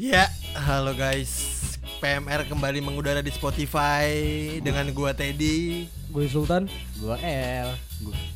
[0.00, 0.24] Ya,
[0.56, 1.60] halo guys.
[2.00, 4.08] PMR kembali mengudara di Spotify
[4.64, 5.84] dengan gua Teddy.
[6.08, 6.64] Gue Sultan.
[6.96, 7.76] Gua L.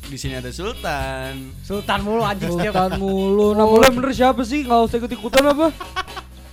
[0.05, 1.49] Di sini ada Sultan.
[1.65, 3.57] Sultan mulu anjing setiap Sultan mulu.
[3.57, 4.69] Nah, mulai bener siapa sih?
[4.69, 5.67] Enggak usah ikut-ikutan apa?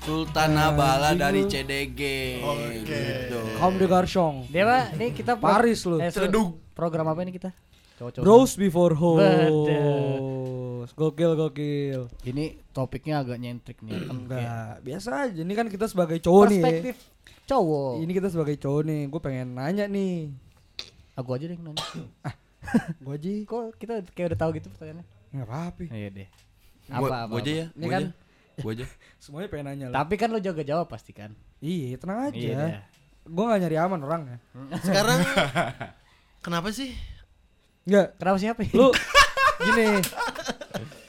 [0.09, 1.21] Sultan Nah, Nabala gitu.
[1.21, 2.01] dari CDG.
[2.41, 2.89] Oke.
[2.89, 3.41] Gitu.
[3.61, 4.49] Kaum de Garchong.
[4.49, 6.01] Dia mah nih kita Paris lu.
[6.01, 6.09] Eh.
[6.73, 7.53] Program apa ini kita?
[8.01, 8.25] Cowok-cowok.
[8.25, 9.69] Bros before Betul.
[10.95, 12.01] Gokil gokil.
[12.23, 13.99] Ini topiknya agak nyentrik nih.
[14.15, 15.41] Enggak, biasa aja.
[15.41, 16.61] Ini kan kita sebagai cowok nih.
[16.61, 16.97] Perspektif
[17.45, 17.93] cowok.
[17.99, 19.01] Ini kita sebagai cowok nih.
[19.07, 20.31] Gue pengen nanya nih.
[21.15, 21.83] Aku aja deh yang nanya.
[23.05, 23.31] Gue aja.
[23.45, 25.07] Kok kita kayak udah tahu gitu pertanyaannya?
[25.31, 25.81] Enggak apa-apa.
[25.85, 26.29] Iya deh.
[26.85, 27.29] Gua- Apa apa.
[27.29, 27.67] gua aja ya.
[27.69, 28.11] Ini Gua kan aja.
[28.57, 28.85] Gua aja.
[29.23, 29.95] semuanya pengen nanya lah.
[29.99, 31.35] Tapi kan lo jaga jawab pasti kan?
[31.59, 32.39] Iya, tenang aja.
[32.39, 32.73] Iya deh.
[33.25, 34.39] Gue gak nyari aman orang ya.
[34.87, 35.19] Sekarang
[36.45, 36.95] kenapa sih?
[37.83, 38.61] Enggak, Kenapa siapa?
[38.71, 38.89] lu
[39.57, 39.87] gini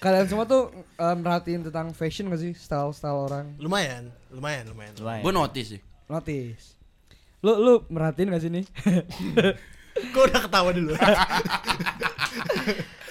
[0.06, 4.94] kalian semua tuh eh, merhatiin tentang fashion gak sih style style orang Lumayan, lumayan, lumayan.
[4.94, 5.22] Lumayan.
[5.22, 5.82] Gua notice sih.
[6.06, 6.78] notice
[7.42, 8.66] lu lu merhatiin gak sih nih
[10.14, 10.92] Gua udah ketawa dulu.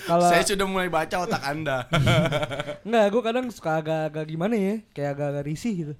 [0.05, 1.89] kalau Saya sudah mulai baca otak Anda.
[2.85, 5.95] nggak gue kadang suka agak-agak gimana ya kayak agak-agak risih gitu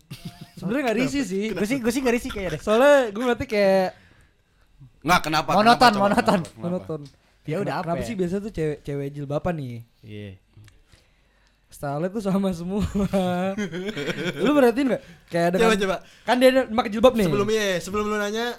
[0.55, 2.61] sebenarnya nggak risih sih Gue sih gue sih gak risih kayaknya deh.
[2.61, 3.89] soalnya gue ngerti kayak
[5.01, 5.51] Nggak kenapa?
[5.51, 6.25] Monoton, kenapa, coba, monoton.
[6.37, 6.63] kenapa, kenapa?
[6.63, 7.01] monoton
[7.45, 8.07] Ya udah apa kenapa ya?
[8.07, 10.31] sih biasa tuh cewek cewek jilbaban nih Iya.
[11.85, 12.81] Style tuh sama semua
[14.35, 15.97] lu merhatiin nggak kayak ada coba coba.
[16.25, 18.57] kan dia pakai jilbab nih Sebelumnya, sebelum lu nanya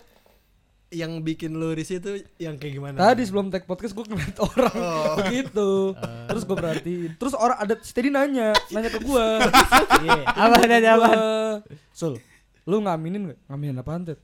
[0.87, 2.95] yang bikin lu risih itu yang kayak gimana?
[2.95, 5.17] Tadi sebelum tag podcast gue ngeliat orang Oh.
[5.17, 5.69] begitu.
[6.29, 7.11] Terus gue perhatiin.
[7.17, 9.27] Terus orang ada si Teddy nanya, nanya ke gue.
[9.99, 10.21] Iya.
[10.23, 11.09] Apa ada apa?
[11.91, 12.15] Sul,
[12.63, 13.39] lu ngaminin gak?
[13.45, 14.21] Ngaminin apaan Ted?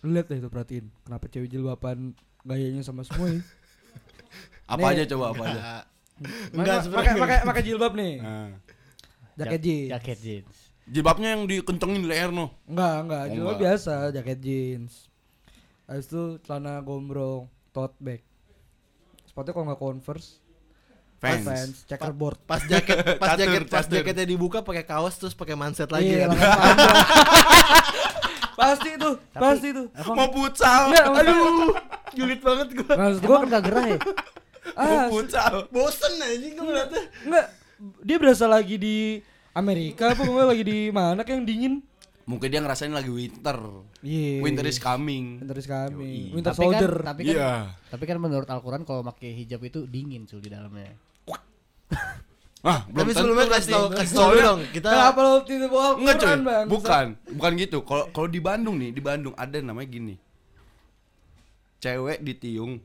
[0.00, 0.86] Lu liat deh itu perhatiin.
[1.02, 3.40] Kenapa cewek jilbaban gayanya sama semua ya?
[4.68, 5.02] Apa Nih.
[5.02, 5.50] aja coba apa aja?
[5.50, 5.89] Enggak, Pakai
[6.50, 7.42] enggak pakai sebenarnya.
[7.42, 8.14] pakai jilbab nih.
[8.18, 8.50] Nah.
[9.34, 9.88] Jaket jeans.
[9.90, 10.56] Jaket jeans.
[10.84, 12.50] Jilbabnya yang dikencengin di leher no.
[12.64, 13.22] Enggak, enggak.
[13.22, 14.92] Oh, Jilbab biasa, jaket jeans.
[15.84, 18.20] Habis itu celana gombrong, tote bag.
[19.24, 20.28] Sepatunya kalau nggak Converse,
[21.16, 21.84] Fans.
[21.84, 22.38] checkerboard.
[22.42, 23.96] Pas jaket, pas Catur, jaket, pas catur.
[23.96, 26.36] jaketnya dibuka pakai kaos terus pakai manset lagi Iya, kan.
[28.56, 29.84] pasti itu, pasti itu.
[30.06, 30.90] Mau futsal.
[30.90, 31.72] Enggak, Aduh,
[32.12, 32.92] julid banget gua.
[32.94, 33.98] Maksud gua Emang gak gerah ya?
[34.72, 35.66] Ah, futsal.
[35.68, 37.02] Bosen anjing gua ngeliatnya.
[37.24, 37.46] enggak
[38.00, 38.96] dia berasa lagi di
[39.50, 41.74] Amerika apa enggak lagi di mana kayak yang dingin?
[42.24, 43.58] Mungkin dia ngerasain lagi winter.
[44.00, 44.38] Iya.
[44.38, 45.40] Winter is coming.
[45.40, 46.30] Winter is coming.
[46.30, 46.34] Yoi.
[46.36, 46.94] Winter tapi kan, soldier.
[47.02, 47.52] tapi kan, Iya.
[47.90, 50.94] tapi kan menurut Al-Quran kalau pakai hijab itu dingin sul di dalamnya.
[52.60, 54.60] Ah, belum Tapi tentu sebelumnya kasih tau, kasih tau Soalnya- dong.
[54.68, 56.66] Kita Kenapa lo tidak bawa Enggak Al-Quran, Bang?
[56.68, 57.78] bukan, bukan gitu.
[57.80, 60.14] Kalau kalau di Bandung nih, di Bandung ada namanya gini.
[61.80, 62.76] Cewek ditiung,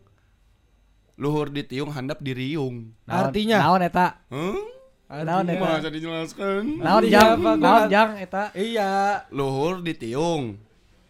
[1.16, 2.92] luhur ditiung, handap diriung.
[3.04, 3.58] Naon- Artinya?
[3.62, 4.08] Naon eta?
[4.28, 4.60] Hmm?
[5.08, 5.62] Naon eta?
[5.62, 6.64] Masa dijelaskan?
[6.78, 7.38] Naon Iya, jang?
[7.58, 8.44] Naon jang eta?
[8.52, 9.24] Iya.
[9.30, 10.60] Luhur ditiung,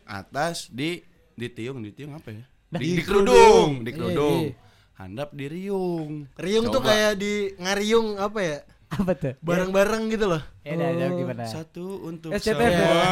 [0.03, 1.01] atas di
[1.33, 2.43] ditiung, ditiung apa ya?
[2.67, 2.79] Dah.
[2.79, 4.41] Di, di kerudung, di Iya, kerudung.
[4.45, 4.53] iya.
[4.95, 6.31] Handap diriung.
[6.33, 6.87] riung tuh Coba.
[6.89, 8.57] kayak di ngariung apa ya?
[8.87, 9.33] Apa tuh?
[9.41, 10.39] Bareng-bareng gitu loh.
[10.63, 11.43] Ya Oh, gimana?
[11.43, 12.61] Satu untuk SCTV.
[12.71, 13.03] semua.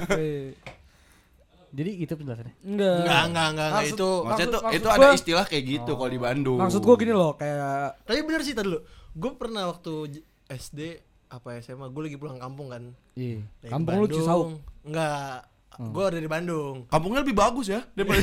[1.70, 2.54] Jadi itu penjelasannya.
[2.60, 2.96] Enggak.
[2.98, 4.10] Enggak, enggak, enggak, enggak Maksud- itu.
[4.10, 6.58] Maksudnya Maksud- tuh itu maksud ada gua- istilah kayak gitu kalau di Bandung.
[6.58, 8.78] Maksud gua gini loh, kayak Tapi bener sih tadi dulu.
[9.10, 9.92] Gue pernah waktu
[10.46, 10.80] SD
[11.28, 12.90] apa SMA, gue lagi pulang kampung kan.
[13.14, 13.42] Iya.
[13.60, 14.18] Dari Kampung lu Bandung.
[14.18, 14.46] Cisauk.
[14.82, 15.38] Enggak.
[15.80, 16.76] Gue dari Bandung.
[16.86, 18.20] Kampungnya lebih bagus ya daripada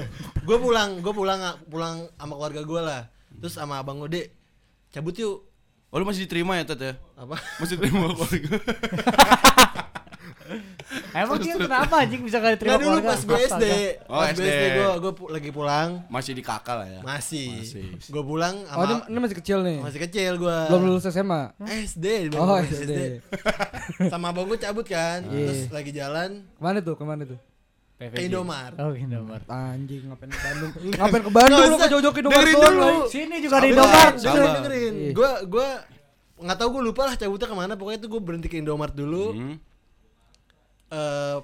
[0.46, 3.02] gue pulang, gue pulang pulang sama keluarga gue lah.
[3.34, 4.34] Terus sama abang Ode
[4.88, 5.46] cabut yuk.
[5.88, 6.92] Oh lu masih diterima ya Tet ya?
[7.14, 7.38] Apa?
[7.56, 8.58] Masih diterima keluarga.
[11.18, 13.08] Emang dia kenapa anjing bisa gak diterima Nggak dulu keluarga?
[13.08, 13.64] pas gue SD.
[14.06, 14.42] Oh, pas SD.
[14.42, 15.88] SD gue gue lagi pulang.
[16.08, 17.00] Masih di kakak lah ya.
[17.02, 17.48] Masih.
[17.60, 17.84] Masih.
[18.08, 19.78] Gue pulang Oh, ini, sama ini masih kecil nih.
[19.80, 20.58] masih kecil gue.
[20.68, 21.42] Belum lulus SMA.
[21.60, 22.92] SD, Oh, lulus SD.
[24.12, 25.24] sama abang gue cabut kan.
[25.26, 25.46] Iya.
[25.48, 26.94] Terus lagi jalan Ke mana tuh?
[26.96, 27.38] Ke mana tuh?
[27.98, 28.78] ke Indomart.
[28.78, 29.42] Oh, Indomart.
[29.50, 30.70] Anjing ngapain ke Bandung?
[31.02, 32.90] ngapain ke Bandung lu ke jauh-jauh ke Indomaret dulu.
[33.10, 34.14] Sini juga di Sabar, Indomart.
[34.14, 34.94] Dengerin, dengerin.
[35.10, 35.68] Gue gue
[36.38, 37.72] nggak tahu gue lupa lah cabutnya ke mana.
[37.74, 39.34] Pokoknya tuh gue berhenti ke Indomart dulu.
[39.34, 39.56] Hmm.
[40.88, 41.36] Eh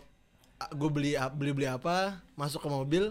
[0.66, 1.96] gue beli beli beli apa
[2.34, 3.04] masuk ke mobil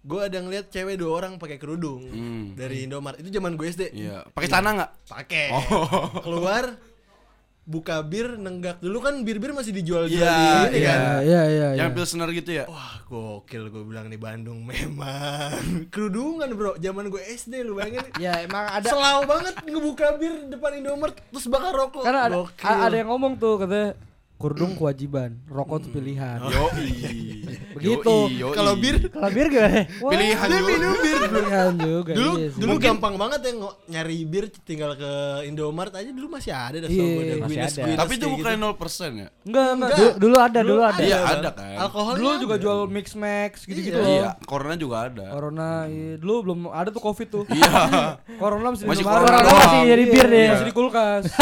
[0.00, 2.52] gue ada ngeliat cewek dua orang pakai kerudung Hmm.
[2.54, 4.90] dari Indomart itu zaman gue SD Iya, pakai celana enggak?
[5.04, 6.20] pakai Oh.
[6.20, 6.76] keluar
[7.64, 10.86] buka bir nenggak dulu kan bir bir masih dijual jual Iya, di ini iya.
[10.86, 11.68] kan Iya, iya, iya.
[11.80, 12.64] Yang pilsner gitu ya?
[12.68, 15.56] wah gokil gue bilang di Bandung memang
[15.92, 20.76] kerudungan bro zaman gue SD lu bayangin Ya emang ada Selau banget ngebuka bir depan
[20.76, 22.68] Indomart terus bakar rokok karena ada, Gokil.
[22.68, 23.96] ada yang ngomong tuh katanya
[24.34, 26.42] Kurdung kewajiban, rokok tuh pilihan.
[26.42, 26.90] Yoi.
[27.72, 28.14] Begitu.
[28.50, 29.82] Kalau bir Kalau bir gimana?
[29.98, 30.68] Wah, Pilihan dia juga.
[30.68, 31.18] minum bir.
[31.24, 32.12] pilihan juga.
[32.12, 33.52] Dulu iya dulu gampang banget ya
[33.88, 35.10] nyari bir tinggal ke
[35.44, 37.82] Indomart aja dulu masih ada dah Iya, gue, ada masih Guinness- ada.
[37.84, 38.66] Guinness Tapi itu bukan gitu.
[38.68, 39.28] 0% ya?
[39.40, 39.70] Enggak, enggak.
[39.72, 39.96] Enggak.
[39.96, 41.00] Dulu, dulu ada, dulu ada.
[41.00, 41.76] Iya, ada kan.
[41.80, 42.62] Alkoholnya Dulu juga ada.
[42.62, 44.02] jual mix max gitu-gitu Iya.
[44.02, 44.12] loh.
[44.12, 45.24] Iya, corona juga ada.
[45.30, 46.10] Corona, iya.
[46.16, 47.44] dulu belum ada tuh covid tuh.
[47.48, 47.70] Iya.
[48.36, 49.24] Corona masih, di Masih Indomaret.
[49.24, 50.46] corona masih jadi bir deh.
[50.52, 51.22] Masih di kulkas.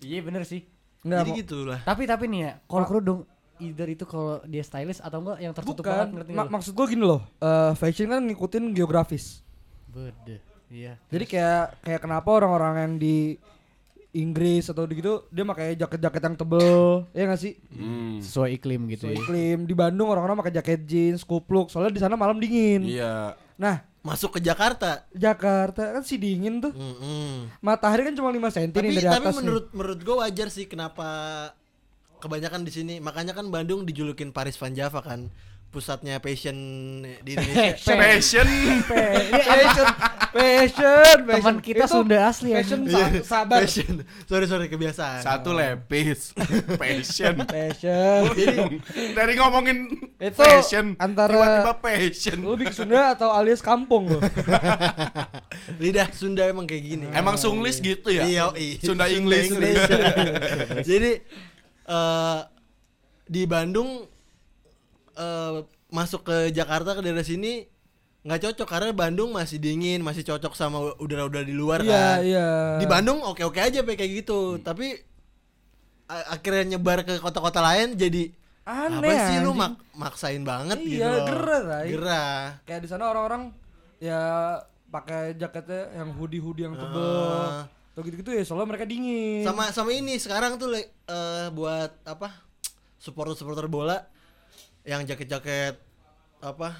[0.00, 0.64] Iya bener sih.
[1.08, 1.80] Enggak, Jadi mau- gitu lah.
[1.82, 3.20] Tapi tapi nih ya, kalau kerudung
[3.58, 6.72] either itu kalau dia stylish atau enggak yang tertutup banget Bukan, ngerti ma- nggak maksud
[6.72, 7.20] gua gini loh.
[7.38, 9.40] eh, fashion kan ngikutin geografis.
[9.84, 10.44] Bede.
[10.68, 11.00] Iya.
[11.06, 13.16] Jadi kayak kayak kenapa orang-orang yang di
[14.10, 17.56] Inggris atau di gitu dia pakai jaket-jaket yang tebel, ya nggak sih?
[17.70, 18.18] Hmm.
[18.18, 19.16] Sesuai iklim gitu So, ya.
[19.16, 22.84] iklim di Bandung orang-orang pakai jaket jeans, kupluk, soalnya di sana malam dingin.
[22.84, 23.36] Iya.
[23.54, 25.04] Nah, Masuk ke Jakarta.
[25.10, 26.70] Jakarta kan sih dingin tuh.
[26.72, 27.50] Mm-mm.
[27.58, 29.38] Matahari kan cuma 5 cm Tapi nih dari tapi atas nih.
[29.42, 31.08] menurut menurut gue wajar sih kenapa
[32.22, 32.94] kebanyakan di sini.
[33.02, 35.28] Makanya kan Bandung dijulukin Paris Van Java kan
[35.68, 36.56] pusatnya passion
[37.20, 37.92] di Indonesia.
[38.00, 38.46] Passion.
[39.28, 39.40] Ini
[40.38, 41.56] fashion, fashion, Teman fashion.
[41.60, 42.56] kita Itu Sunda asli ya.
[42.56, 43.58] Fashion Iya, sa- sabar.
[43.60, 43.94] Passion.
[44.24, 45.20] Sorry sorry kebiasaan.
[45.20, 46.30] Satu lepis.
[46.80, 47.34] Passion.
[47.42, 48.22] Fashion.
[49.18, 49.78] Dari ngomongin
[50.16, 52.38] Itu fashion antara- tiba-tiba passion.
[52.38, 54.20] Lu bikin Sunda atau alias kampung lo?
[55.82, 57.06] Lidah Sunda emang kayak gini.
[57.10, 58.22] Emang sunglis gitu ya?
[58.22, 58.78] Iya, iya.
[58.78, 59.50] Sunda English.
[60.82, 61.12] Jadi
[61.84, 62.40] eh
[63.24, 64.06] di Bandung
[65.14, 65.56] eh
[65.88, 67.64] masuk ke Jakarta ke daerah sini
[68.28, 72.16] nggak cocok karena Bandung masih dingin, masih cocok sama udara-udara di luar Iya, kan.
[72.20, 72.48] iya.
[72.76, 75.00] Di Bandung oke-oke aja Pe, kayak gitu, tapi
[76.04, 78.28] a- akhirnya nyebar ke kota-kota lain jadi
[78.68, 81.24] Aneh apa sih lu mak maksain banget gitu Iya, loh.
[81.24, 81.82] gerah.
[81.88, 82.40] Gerah.
[82.68, 83.48] Kayak di sana orang-orang
[83.96, 84.20] ya
[84.88, 87.00] pakai jaketnya yang hoodie-hoodie yang tebel.
[87.00, 87.64] Ah.
[87.96, 89.40] Atau gitu-gitu ya, soalnya mereka dingin.
[89.40, 90.84] sama sama ini sekarang tuh eh,
[91.48, 92.44] buat apa
[93.00, 94.04] supporter supporter bola
[94.84, 95.80] yang jaket-jaket
[96.38, 96.76] apa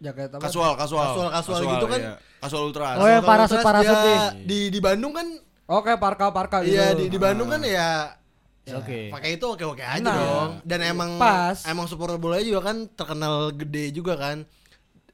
[0.00, 0.40] jaket apa?
[0.40, 1.06] Kasual, kasual.
[1.08, 2.00] Kasual-kasual gitu kan.
[2.00, 2.14] iya.
[2.38, 2.94] Kasual ultras.
[2.94, 4.18] Oh, Kalau parasut- parasut nih.
[4.44, 5.26] di di Bandung kan
[5.66, 6.72] Oh, kayak parka-parka gitu.
[6.72, 8.14] iya di di Bandung kan ya
[8.62, 9.08] Ya, Oke.
[9.08, 11.64] pakai itu oke oke aja Nah, dong dan emang pas.
[11.64, 14.44] emang supporter bola juga kan terkenal gede juga kan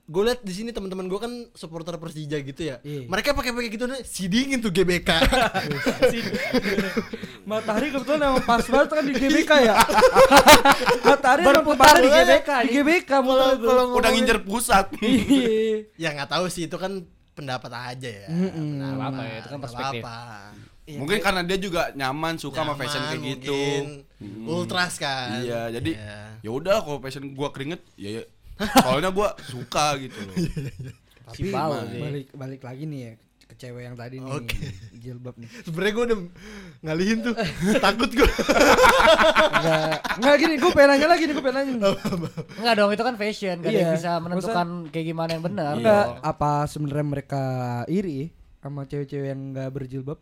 [0.05, 3.07] gue liat di sini teman-teman gue kan supporter Persija gitu ya Iya.
[3.07, 5.09] mereka pakai pakai gitu nih si dingin tuh GBK
[7.45, 9.75] Matahari kebetulan emang pas banget kan di GBK ya.
[11.03, 14.87] Matahari emang Berputar tempatnya di GBK, Di GBK kalau mulai kalau Udah ngincer pusat.
[14.99, 15.85] Iya.
[15.95, 17.05] ya nggak tahu sih itu kan
[17.35, 18.29] pendapat aja ya.
[18.29, 20.01] Pendapat, Nggak apa-apa ya, itu kan perspektif.
[20.01, 20.19] apa-apa.
[20.85, 23.53] Iya, Mungkin karena dia juga nyaman suka sama nyaman, fashion kayak gitu.
[23.53, 23.85] mungkin
[24.15, 24.45] Hmm.
[24.47, 26.19] ultras kan Iya, jadi Iya.
[26.41, 28.23] ya udah kalau fashion gua keringet ya, ya.
[28.77, 30.35] Soalnya gua suka gitu loh.
[31.25, 32.01] Tapi Bau balik, sih.
[32.01, 33.13] balik balik lagi nih ya
[33.45, 34.31] ke cewek yang tadi nih.
[34.31, 34.57] Oke.
[34.95, 35.49] Jilbab nih.
[35.63, 36.19] sebenarnya gue udah
[36.81, 37.35] ngalihin tuh
[37.85, 41.73] takut gue Enggak, enggak gini, gue pengen nanya lagi nih, gue pengen nanya.
[41.75, 41.93] nih.
[42.57, 43.89] Enggak dong, itu kan fashion, gak Iya.
[43.93, 45.73] bisa menentukan kayak gimana yang benar.
[45.77, 47.43] Enggak, apa sebenarnya mereka
[47.87, 50.19] iri sama cewek-cewek yang enggak berjilbab?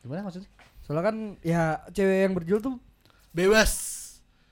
[0.00, 0.50] Gimana maksudnya?
[0.80, 2.74] Soalnya kan ya cewek yang berjilbab tuh
[3.30, 3.70] bebas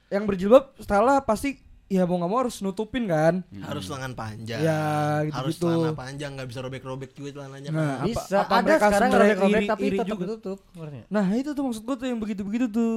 [0.09, 1.59] yang berjilbab setelah pasti
[1.93, 3.45] ya mau nggak mau harus nutupin kan.
[3.61, 4.81] harus lengan panjang Ya,
[5.27, 5.69] harus gitu-gitu.
[5.77, 7.85] celana panjang nggak bisa robek-robek juga celananya Nah, kan.
[7.93, 10.25] apa- Bisa, apa ada mereka sekarang sebenarnya robek-robek iri- tapi iri tetap juga?
[10.33, 10.59] tutup.
[10.73, 11.09] ngerti nggak?
[11.11, 12.97] Nah itu tuh maksud gue tuh yang begitu-begitu tuh.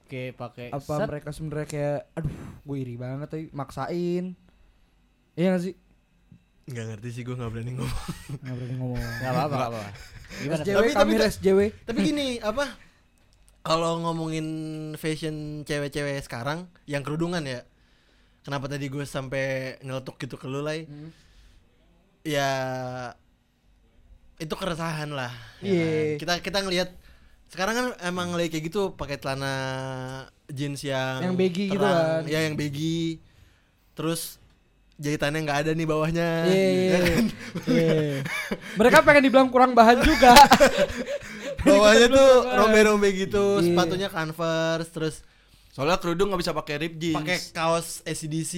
[0.00, 1.06] Oke, pakai Apa set.
[1.06, 2.32] mereka sebenarnya kayak, aduh,
[2.64, 4.24] gue iri banget tapi maksain.
[5.34, 5.74] Iya gak sih?
[6.64, 8.02] nggak ngerti sih gue nggak berani ngomong
[8.38, 9.00] Nggak berani ngomong.
[9.00, 9.90] Enggak apa-apa, nggak apa-apa.
[10.38, 10.56] Gimana?
[10.58, 11.58] SJW Tapi- kami tapi- SJW.
[11.82, 12.64] tapi gini apa
[13.60, 14.46] kalau ngomongin
[14.94, 17.60] fashion cewek-cewek sekarang yang kerudungan ya
[18.48, 19.44] kenapa tadi gue sampai
[19.78, 20.88] nyeletuk gitu ke lu Lai?
[20.88, 21.12] Hmm.
[22.24, 22.50] ya
[24.36, 25.28] itu keresahan lah
[25.58, 25.84] ya Iya.
[25.84, 26.16] kan?
[26.16, 26.88] kita kita ngelihat
[27.48, 29.54] sekarang kan emang lagi kayak gitu pakai celana
[30.48, 32.22] jeans yang Yang baggy gitu terang.
[32.22, 32.22] kan.
[32.24, 33.20] ya yang baggy
[33.92, 34.36] terus
[34.96, 37.24] jahitannya nggak ada nih bawahnya iya, kan?
[37.68, 38.20] iya.
[38.78, 40.34] Mereka pengen dibilang kurang bahan juga.
[41.60, 43.64] bawahnya tuh rombe-rombe gitu Iya.
[43.66, 45.16] sepatunya converse terus
[45.78, 47.14] Soalnya kerudung nggak bisa pakai rib jeans.
[47.14, 48.52] pakai kaos ACDC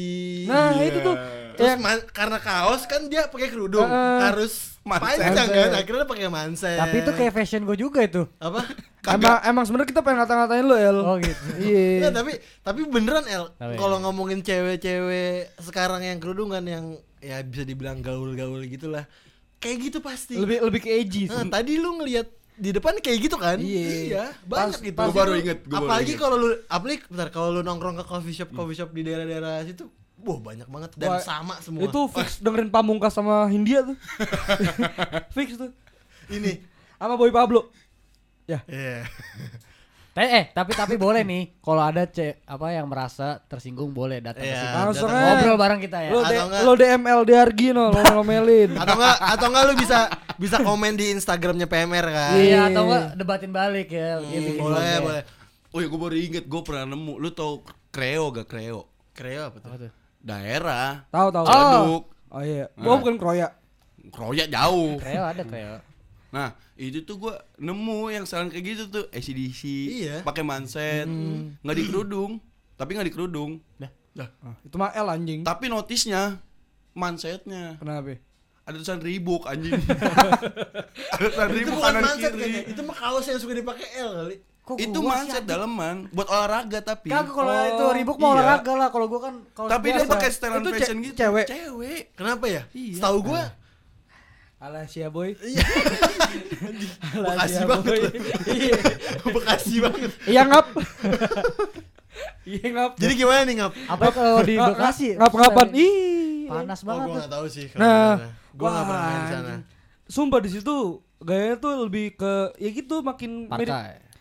[0.49, 0.85] Nah, Iya.
[0.87, 1.17] itu tuh.
[1.53, 4.19] terus Yang- karena kaos kan dia pakai kerudung Heeh.
[4.25, 5.21] harus Manset.
[5.21, 8.25] panjang kan akhirnya pakai manset Tapi itu kayak fashion gue juga itu.
[8.39, 8.65] apa
[9.07, 10.97] emang emang sebenarnya kita pengen ngata-ngatain lo El.
[10.99, 11.45] Oh gitu.
[11.63, 11.85] Iya.
[12.01, 16.85] Nggak, tapi tapi beneran El Tapi- kalau ngomongin cewek-cewek sekarang yang kerudungan yang
[17.19, 19.05] ya bisa dibilang gaul-gaul gitulah
[19.59, 21.37] kayak gitu pasti Lebih lebih ke edgy sih.
[21.37, 24.37] Nah, tadi lu ngelihat di depan kayak gitu kan Iya.
[24.45, 27.61] banyak Pas- gitu pas Gua baru inget, gua apalagi kalau lu apalagi bentar kalau lu
[27.61, 29.89] nongkrong ke coffee shop coffee shop di daerah-daerah situ
[30.21, 33.97] wah banyak banget dan Wah, sama semua Itu fix dengerin Pamungkas sama Hindia tuh.
[35.37, 35.73] fix tuh.
[36.29, 36.61] ini
[36.95, 37.73] Sama Boy Pablo.
[38.45, 38.61] Ya.
[38.69, 39.09] Iya.
[40.11, 44.43] Tapi eh tapi tapi boleh nih kalau ada ce apa yang merasa tersinggung boleh datang
[44.43, 44.75] ke Iya, sini.
[44.77, 45.23] Langsung datang.
[45.23, 45.33] aja.
[45.37, 46.11] Ngobrol bareng kita ya.
[46.11, 48.71] Lo, Atau de- enggak- lo DM LDR Gino, lo ngomelin.
[48.75, 49.99] atau enggak atau enggak lu bisa
[50.37, 54.19] bisa komen di Instagramnya PMR kan Iya atau enggak debatin balik ya.
[54.19, 55.03] Dia bikin boleh konten.
[55.05, 55.23] boleh
[55.71, 57.15] Oh ya gue baru inget gue pernah nemu.
[57.17, 58.91] Lu tau kreo gak kreo?
[59.13, 59.91] Kreo apa tuh Apa tuh?
[60.21, 61.07] Daerah.
[61.09, 61.45] Tahu tahu.
[61.47, 62.03] Ciledug.
[62.29, 62.67] Oh iya.
[62.73, 62.83] Nah.
[62.85, 63.49] Gua bukan kroya.
[64.09, 64.99] Kroya jauh.
[64.99, 65.79] Kreo ada kreo.
[66.31, 69.63] Nah, itu tuh gua nemu yang saran kayak gitu tuh ACDC,
[69.99, 70.17] Iya.
[70.21, 71.07] pakai manset,
[71.61, 72.39] nggak di kerudung,
[72.75, 73.59] tapi nggak di kerudung.
[73.77, 73.91] Dah.
[74.39, 75.43] Ah, itu mah L anjing.
[75.43, 76.39] Tapi notisnya
[76.93, 78.19] mansetnya Kenapa?
[78.61, 79.75] ada tulisan ribuk anjing.
[81.11, 82.41] ada tulisan itu ribuk bukan kanan manset kiri.
[82.41, 86.79] kayaknya itu mah kaos yang suka dipakai L kali Kok Itu manset daleman buat olahraga
[86.81, 87.11] tapi.
[87.11, 88.35] Kagak kalau Oh, itu ribuk mau iya.
[88.37, 88.89] olahraga lah.
[88.89, 91.15] Kalau gua kan kalau Tapi dia pakai setelan Itu ce- fashion gitu.
[91.17, 91.47] cewek.
[91.49, 92.03] Cewek.
[92.15, 92.95] kenapa ya Iya.
[92.95, 93.43] setahu gua
[94.61, 95.33] Alasia boy.
[95.41, 95.65] iya
[97.25, 98.13] Bekasi banget
[98.47, 98.77] Iya.
[99.25, 100.67] Bekasi banget Iya ngap.
[102.45, 102.93] Iya ngap.
[102.99, 105.17] jadi gimana nih ngap apa kalau di Bekasi?
[105.17, 106.45] ngap ngapan ih.
[106.45, 107.01] Panas oh banget.
[107.01, 107.17] gua tuh.
[107.17, 108.13] nggak tahu sih kalau Nah,
[108.53, 109.55] gua nggak pernah main di sana.
[110.05, 110.77] Sumpah di situ
[111.21, 113.49] gayanya tuh lebih ke ya gitu makin.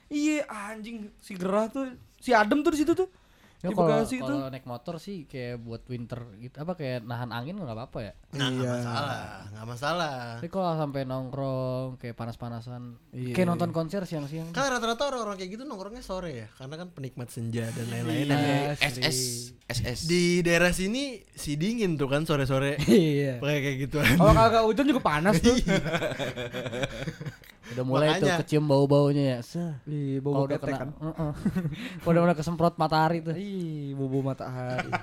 [0.07, 3.11] Iya anjing si gerah tuh si Adem tuh di situ tuh.
[3.59, 4.27] Ya di kalau Bekasi tuh.
[4.31, 8.13] kalau naik motor sih kayak buat winter gitu apa kayak nahan angin nggak apa-apa ya.
[8.31, 8.71] nah nggak Iya.
[8.79, 13.33] masalah nggak masalah Tapi kalau sampai nongkrong kayak panas-panasan Iya.
[13.33, 14.49] kayak nonton konser siang-siang.
[14.49, 18.79] kan rata-rata orang-orang kayak gitu nongkrongnya sore ya karena kan penikmat senja dan lain-lain Iya.
[18.79, 19.19] Dan SS
[19.67, 19.99] SS.
[20.05, 23.37] di daerah sini si dingin tuh kan sore-sore Iya.
[23.37, 25.51] pakai kayak gituan Kalau kagak hujan juga panas tuh.
[27.69, 28.37] Udah mulai tuh Makanya.
[28.41, 29.39] kecium bau-baunya ya.
[29.39, 29.71] Seh.
[29.85, 30.89] Ih, Kalau bau udah ketek kena, kan.
[30.97, 31.31] Heeh.
[32.01, 33.33] Kalau udah mulai kesemprot matahari tuh.
[33.33, 34.89] Ih, bau matahari.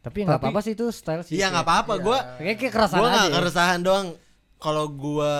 [0.00, 1.36] Tapi nggak apa-apa sih itu style sih.
[1.36, 3.12] iya nggak apa-apa gua Kayak kayak keresahan gua aja.
[3.12, 3.36] nggak ya.
[3.36, 4.06] keresahan doang
[4.56, 5.32] kalau gua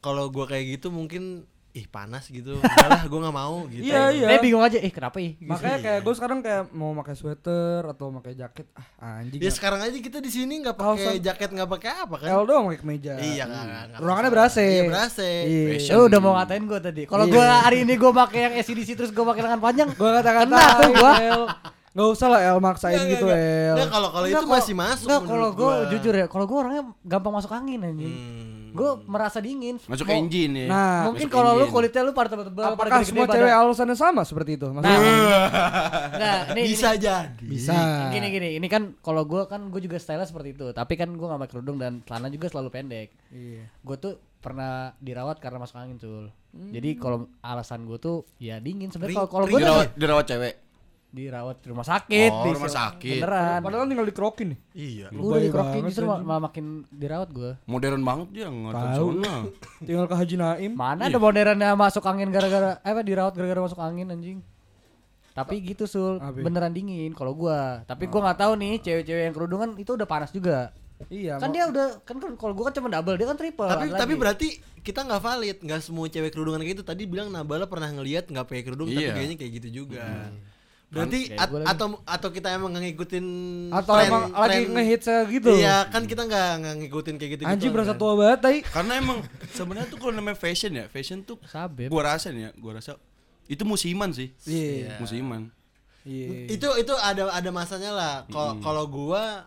[0.00, 4.26] kalau gua kayak gitu mungkin ih panas gitu udahlah gua nggak mau gitu Iya, iya.
[4.26, 5.38] Dia bingung aja, eh kenapa ih?
[5.40, 9.38] Makanya kayak gue sekarang kayak mau pakai sweater atau pakai jaket ah anjing.
[9.38, 12.66] ya sekarang aja kita di sini nggak pakai jaket nggak pakai apa kan L doang
[12.66, 13.12] pakai kemeja.
[13.16, 14.58] iya nggak nggak- nggak Ruangannya ber-AC.
[14.58, 15.92] iya ber-AC Iya.
[15.92, 17.02] Lu udah mau ngatain gue tadi.
[17.04, 17.32] Kalau Iya.
[17.32, 19.88] gua hari ini gua pakai yang ACDC terus gua pakai lengan panjang.
[19.94, 21.12] Gua kata-kata tuh gua.
[21.16, 21.42] L.
[21.90, 23.74] Gak usah lah L maksain gitu nggak, L.
[23.76, 25.74] nggak, kalau kalau itu masih masuk Enggak, kalau gua.
[25.86, 28.10] jujur ya, kalau gua orangnya gampang masuk angin anjing.
[28.10, 28.59] Hmm.
[28.80, 29.76] Gua merasa dingin.
[29.84, 30.66] Masuk Mau- engine ya.
[30.72, 34.22] Nah, Mungkin kalau lu kulitnya lu pada tebel-tebel, pada apakah semua pada- cewek alasannya sama
[34.24, 34.66] seperti itu?
[34.72, 35.14] Nah, Maksudnya
[36.16, 37.76] nah, ini bisa ini, jadi bisa.
[38.08, 41.36] gini gini, ini kan kalau gua kan gua juga style seperti itu, tapi kan gua
[41.36, 43.08] gak pakai kerudung dan celana juga selalu pendek.
[43.30, 43.68] Iya.
[43.80, 46.32] Gue tuh pernah dirawat karena masuk angin cul.
[46.50, 49.22] Jadi kalau alasan gue tuh ya dingin sebenarnya.
[49.22, 50.54] Kalau kalau gue tuh dirawat, dirawat cewek.
[51.10, 52.30] Dirawat di rumah sakit.
[52.30, 53.18] Oh, di- rumah sakit.
[53.18, 53.58] Beneran.
[53.60, 54.58] Padahal tinggal dikrokin nih.
[54.72, 56.22] iya Udah Lebay dikrokin banget justru anjing.
[56.24, 57.50] ma- makin dirawat gue.
[57.64, 59.06] Modern banget dia nggak tahu.
[59.86, 60.72] Tinggal ke Haji Naim.
[60.72, 64.38] Mana ada modernnya masuk angin gara-gara eh apa dirawat gara-gara masuk angin anjing.
[65.30, 66.36] Tapi gitu sul, Apa?
[66.36, 67.82] beneran dingin kalau gua.
[67.84, 70.74] Tapi gua nggak tahu nih cewek-cewek yang kerudungan itu udah panas juga.
[71.02, 71.40] Iya.
[71.40, 73.64] kan dia udah kan kan kalau gua kan cuma double, dia kan triple.
[73.64, 74.20] tapi ada tapi lagi.
[74.20, 74.48] berarti
[74.80, 78.44] kita nggak valid nggak semua cewek kerudungan kayak gitu tadi bilang Nabala pernah ngelihat nggak
[78.44, 79.16] pakai kerudung tapi Iya.
[79.16, 80.28] kayaknya kayak gitu juga
[80.90, 81.66] berarti Kayak at- lagi.
[81.70, 83.26] atau atau kita emang nggak ngikutin
[83.70, 85.50] atau tren- emang lagi tren- ngehits gitu.
[85.54, 86.48] iya kan kita nggak
[86.80, 88.58] ngikutin kayak gitu Anjing berasa tua banget tai.
[88.60, 89.22] Karena emang
[89.56, 91.88] sebenarnya tuh kalau namanya fashion ya, fashion tuh Sabep.
[91.88, 92.98] gua rasa nih ya, gua rasa
[93.46, 94.34] itu musiman sih.
[94.42, 94.98] Iya.
[94.98, 95.54] Musiman.
[96.00, 96.50] Iya.
[96.50, 99.46] itu itu ada ada masanya lah kalau kalau gua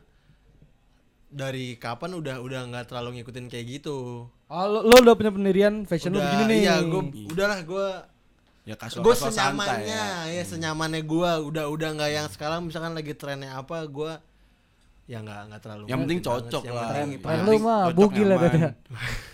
[1.28, 5.82] dari kapan udah udah nggak terlalu ngikutin kayak gitu Oh, lo, lo udah punya pendirian
[5.84, 6.60] fashion lo udah begini nih.
[6.62, 7.88] iya gua udahlah gua
[8.64, 10.40] Ya kasual gue senyamannya ya.
[10.40, 14.24] ya, senyamannya gua udah udah nggak yang sekarang misalkan lagi trennya apa gua
[15.04, 16.88] ya nggak nggak terlalu Yang penting cocok lah.
[16.96, 18.52] Tren lu mah bugil ya, nyaman.
[18.56, 18.70] Dada.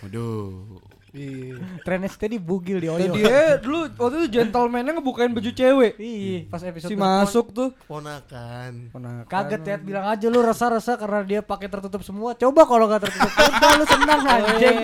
[0.01, 0.81] Waduh.
[1.09, 1.57] Iya.
[1.85, 3.01] Trennya tadi bugil di Oyo.
[3.05, 5.93] Jadi eh, dulu waktu itu gentleman-nya ngebukain baju cewek.
[5.97, 7.69] Iya, pas episode Si masuk tuh.
[7.85, 9.25] ponakan Ponakan.
[9.29, 12.33] Kaget ya, bilang aja lu resah-resah karena dia pakai tertutup semua.
[12.33, 14.77] Coba kalau nggak tertutup, udah lu senang anjing.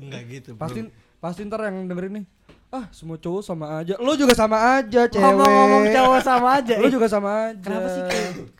[0.00, 0.60] enggak gitu bro.
[0.64, 0.80] Pasti
[1.16, 2.26] pasti ntar yang dengerin nih.
[2.76, 3.96] Ah, semua cowok sama aja.
[3.96, 5.24] Lo juga sama aja, cewek.
[5.24, 6.74] Ngomong-ngomong cowok sama aja.
[6.76, 6.92] Lo eh.
[6.92, 7.64] juga sama aja.
[7.64, 8.02] Kenapa sih?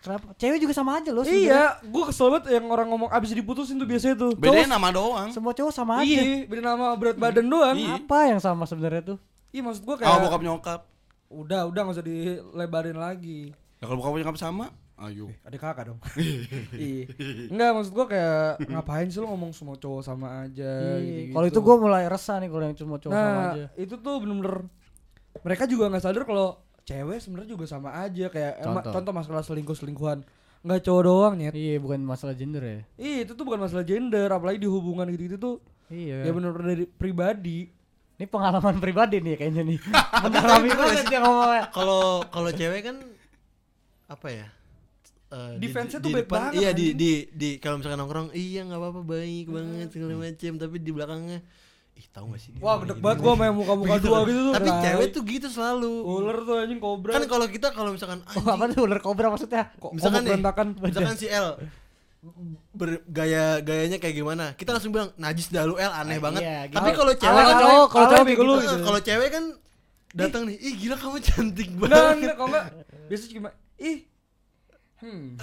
[0.00, 0.26] Kenapa?
[0.40, 1.24] Cewek juga sama aja loh.
[1.28, 4.32] Iya, gue kesel banget yang orang ngomong abis diputusin tuh biasanya tuh.
[4.32, 5.28] Bedanya nama doang.
[5.36, 6.08] Semua cowok sama aja.
[6.08, 7.76] Iya, beda nama berat badan doang.
[7.76, 8.00] Iya.
[8.00, 9.18] Apa yang sama sebenarnya tuh?
[9.52, 10.80] Iya, maksud gue kayak Kalau bokap nyokap.
[11.26, 13.52] udah, udah nggak usah dilebarin lagi.
[13.76, 15.28] Ya kalau bokap nyokap sama, ayo.
[15.42, 16.00] Adik kakak dong.
[16.72, 17.04] iya.
[17.46, 21.34] Enggak, maksud gua kayak ngapain sih lo ngomong semua cowok sama aja Iya, gitu-gitu.
[21.34, 23.64] Kalau itu gue mulai resah nih kalau yang cuma cowok sama Nah, aja.
[23.76, 24.56] itu tuh bener-bener
[25.38, 26.48] mereka juga nggak sadar kalau
[26.82, 28.92] cewek sebenarnya juga sama aja kayak emang Contoh.
[28.94, 30.18] contoh masalah selingkuh-selingkuhan.
[30.62, 31.52] Nggak cowok doang nyet.
[31.52, 32.80] Iya, bukan masalah gender ya.
[32.96, 36.24] Ih, itu tuh bukan masalah gender, apalagi di hubungan gitu-gitu tuh Iya.
[36.24, 37.68] ya bener-bener dari pribadi.
[38.16, 39.78] Ini pengalaman pribadi nih kayaknya nih.
[40.24, 41.68] Mendalami banget dia ngomongnya.
[41.68, 42.96] Kalau kalau cewek kan
[44.06, 44.46] apa ya?
[45.26, 46.94] Di- Defense-nya di tuh baik depan, banget, Iya di anjing.
[46.94, 50.52] di di kalau misalkan nongkrong, iya nggak apa-apa baik banget segala macem.
[50.54, 51.38] Tapi di belakangnya,
[51.92, 52.50] ih tahu gak sih?
[52.52, 54.52] dia Wah, gini, banget gua sama yang muka-muka dua gitu tuh.
[54.54, 55.92] Tapi cewek tuh gitu selalu.
[56.04, 57.12] ular tuh anjing kobra.
[57.12, 59.64] Kan kalau kita kalau misalkan Oh, anjing, apa tuh ular kobra maksudnya?
[59.72, 60.66] kok misalkan nih, berantakan.
[60.78, 61.48] misalkan si L
[62.72, 66.58] bergaya gayanya kayak gimana kita langsung bilang najis dah lu L aneh Ah, banget iya,
[66.64, 66.74] gitu.
[66.74, 68.54] tapi kalau Ala- cewek kalau cowok kayak gitu.
[68.66, 69.44] Eh, kalau cewek kan
[70.12, 72.64] datang nih ih gila kamu cantik banget enggak, kalau enggak
[73.06, 73.96] biasanya cuma ih
[74.96, 75.36] Hmm.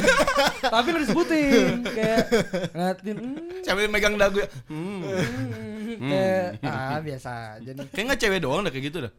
[0.74, 2.18] Tapi lu disebutin kayak
[2.72, 4.48] ngeliatin hmm, Cewek megang dagu ya.
[4.66, 5.04] Hmm.
[5.04, 7.86] hmm, kayak ah biasa aja nih.
[7.92, 9.12] Kayak nggak cewek doang dah kayak gitu dah.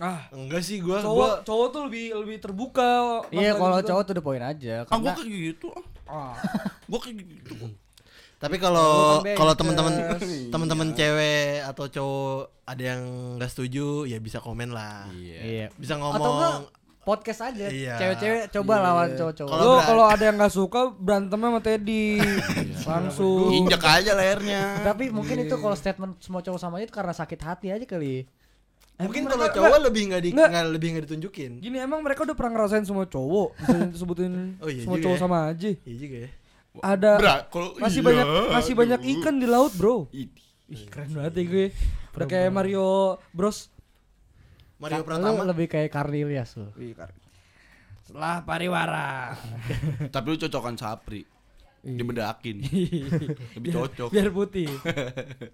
[0.00, 2.90] Ah, enggak sih gua cowok gua cowok tuh lebih lebih terbuka.
[3.28, 3.88] Iya, kalau gitu.
[3.92, 4.74] cowok tuh udah poin aja.
[4.82, 5.66] Ah, gua Karena kayak gitu.
[5.72, 5.84] ah.
[6.10, 6.34] ah,
[6.84, 7.54] Gua kayak gitu.
[8.42, 9.60] tapi kalau kan kalau bebas.
[9.62, 10.50] teman-teman Iya.
[10.50, 13.02] teman-teman cewek atau cowok ada yang
[13.38, 15.38] nggak setuju ya bisa komen lah Iya.
[15.40, 15.66] Iya.
[15.78, 17.66] bisa Atau enggak ngomong podcast aja.
[17.66, 17.94] Iya.
[17.96, 18.82] Cewek-cewek coba Iya.
[18.82, 19.50] lawan cowok-cowok.
[19.52, 22.06] Berat- kalau ada yang nggak suka berantemnya sama Teddy.
[22.84, 23.50] Langsung.
[23.52, 24.62] Injak aja lehernya.
[24.80, 28.26] Tapi mungkin itu kalau statement semua cowok sama itu karena sakit hati aja kali.
[28.92, 30.48] mungkin kalau cowok lebih nggak di Nggak.
[30.48, 34.68] nggak lebih nggak ditunjukin Gini emang mereka udah pernah ngerasain semua cowok Bisa disebutin Oh,
[34.70, 35.18] iya semua cowok ya.
[35.18, 36.30] sama aja iya juga ya
[36.78, 40.30] Ada Berat, kalau Masih iya, banyak Masih banyak ikan di laut bro Ih,
[40.68, 41.66] Ih keren banget ya gue
[42.14, 42.88] Udah kayak Mario
[43.32, 43.71] Bros
[44.82, 46.68] Mario Ka- Pratama Lu lebih kayak Cornelius tuh.
[48.02, 49.38] Setelah pariwara
[50.14, 51.22] Tapi lu cocokan Sapri.
[51.80, 52.62] Dibedakin.
[53.56, 54.08] Lebih cocok.
[54.08, 54.70] Biar putih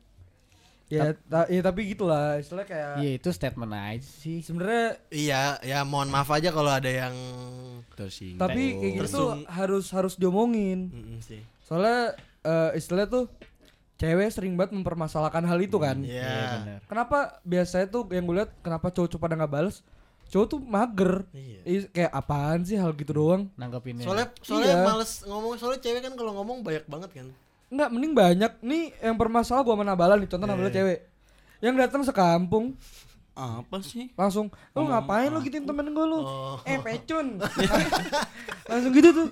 [0.88, 4.40] ya, ta- ya tapi gitulah istilahnya kayak Iya, itu statement aja sih.
[4.40, 7.12] sebenarnya Iya, ya mohon maaf aja kalau ada yang
[7.92, 8.40] Tersinggung.
[8.40, 11.40] tapi kayak gitu tuh Tersung- harus harus diomongin Mm-mm sih.
[11.60, 13.24] soalnya eh, istilahnya tuh
[13.98, 16.22] cewek sering banget mempermasalahkan hal itu kan Iya.
[16.22, 16.78] Iya, benar.
[16.86, 19.82] kenapa biasanya tuh yang gue lihat kenapa cowok-cowok pada nggak bales
[20.28, 21.60] cowok tuh mager Iya.
[21.64, 24.04] Ih, kayak apaan sih hal gitu doang Nanggepinnya.
[24.04, 24.84] Soalnya soalnya Iya.
[24.84, 27.26] males ngomong soalnya cewek kan kalau ngomong banyak banget kan.
[27.68, 30.76] Enggak, mending banyak nih yang bermasalah gua sama Nabala nih, contoh Nabala Iya.
[30.78, 30.98] cewek.
[31.58, 32.66] Yang datang sekampung
[33.34, 34.08] apa sih?
[34.14, 36.56] langsung, "Lu ngapain lu gituin temen gua lu?" Oh.
[36.64, 37.36] Eh, pecun.
[38.70, 39.28] langsung gitu tuh.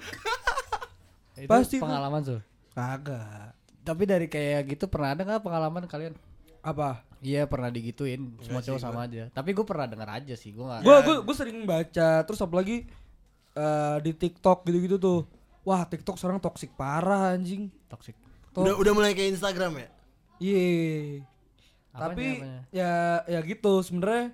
[1.35, 2.41] itu pasti pengalaman tuh.
[2.71, 3.56] Kagak.
[3.87, 6.19] Tapi dari kayak gitu pernah ada nggak pengalaman kalian?
[6.59, 7.07] Apa?
[7.23, 9.31] Iya pernah digituin semua cowok sama aja.
[9.31, 10.83] Tapi gue pernah dengar aja sih, gue nggak.
[10.83, 12.83] Gua gua gua sering baca, terus apalagi
[13.55, 15.21] eh, di TikTok gitu-gitu tuh.
[15.63, 17.71] Wah, TikTok sekarang toksik parah anjing.
[17.87, 18.19] toxic.
[18.51, 18.67] Tuh.
[18.67, 19.89] Udah udah mulai kayak Instagram ya?
[20.43, 20.67] Iya.
[21.97, 22.61] Apanya, Tapi apanya?
[22.75, 22.93] ya
[23.25, 24.25] ya gitu sebenarnya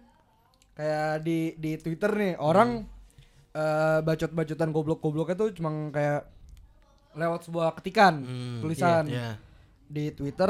[0.75, 2.89] kayak di di Twitter nih orang
[3.55, 6.27] eh, bacot-bacotan goblok-gobloknya tuh cuma kayak
[7.15, 9.37] lewat sebuah ketikan Hmm, tulisan Iya.
[9.85, 10.49] di Twitter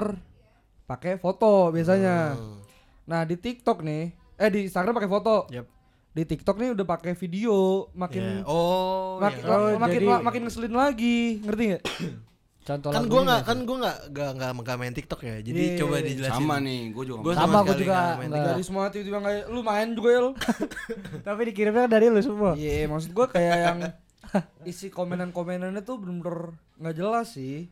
[0.85, 2.33] pakai foto biasanya.
[2.33, 2.59] Hmm.
[3.05, 4.03] Nah, di TikTok nih
[4.35, 5.46] eh di Instagram pakai foto.
[5.48, 5.66] Yep.
[6.12, 7.57] Di TikTok nih udah pakai video
[7.92, 8.44] makin Iya.
[8.44, 9.48] Oh, mak- iya.
[9.48, 11.83] Oh, makin jadi- ma- makin ngeselin lagi, ngerti nggak?
[12.62, 15.37] Contoh kan gua nggak kan gua nggak nggak nggak main TikTok ya.
[15.40, 16.07] Jadi Iya, coba iya.
[16.07, 16.38] dijelasin.
[16.38, 17.18] Sama nih, gua juga.
[17.20, 18.31] Gua Sama, gua sekali juga main.
[18.31, 20.31] Dari semua tiba-tiba nggak lu main juga ya lu.
[21.27, 22.53] Tapi dikirimnya dari lu semua.
[22.55, 23.79] Iya, maksud gua kayak yang
[24.71, 27.68] isi komenan-komenannya tuh bener-bener nggak jelas sih.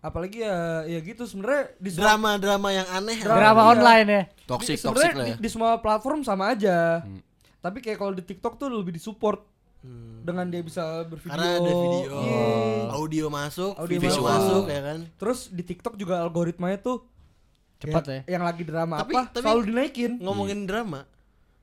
[0.00, 3.18] Apalagi ya ya gitu sebenarnya di Drama-drama yang aneh.
[3.18, 3.36] Drama.
[3.36, 3.70] Drama Iya.
[3.70, 4.22] online ya.
[4.44, 5.36] Toxic, di- toxic sebenarnya lah di, ya.
[5.38, 7.00] di semua platform sama aja.
[7.00, 7.20] Hmm.
[7.58, 9.44] Tapi kayak kalau di TikTok tuh lebih disupport
[9.80, 10.20] Hmm.
[10.22, 11.32] dengan dia bisa bervideo.
[11.32, 12.44] Karena ada video, Iya.
[12.92, 14.24] audio masuk, Audio video masuk.
[14.26, 14.98] masuk ya kan.
[15.16, 17.08] Terus di TikTok juga algoritmanya tuh
[17.78, 18.36] Cepat kayak ya.
[18.36, 20.10] Yang lagi drama Tapi- apa tapi- selalu dinaikin.
[20.20, 21.08] Ngomongin drama,